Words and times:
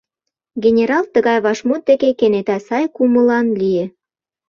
Генерал 0.63 1.03
тыгай 1.13 1.37
вашмут 1.45 1.81
деке 1.89 2.09
кенета 2.19 2.57
сай 2.67 2.85
кумылан 2.95 3.47
лие. 3.59 3.85